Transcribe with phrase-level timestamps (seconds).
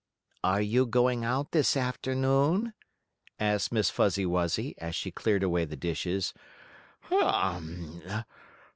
[0.43, 2.73] "Are you going out this afternoon?"
[3.39, 6.33] asked Miss Fuzzy Wuzzy, as she cleared away the dishes.
[7.01, 8.01] "Hum!